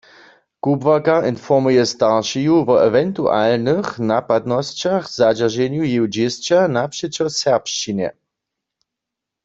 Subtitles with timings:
[0.63, 8.09] Kubłarka informuje staršeju wo ewentualnych napadnosćach w zadźerženju jeju dźěsća napřećo serbšćinje.